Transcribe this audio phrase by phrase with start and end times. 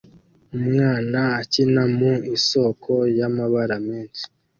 [0.57, 4.25] Umwana akina mu isoko y'amabara menshi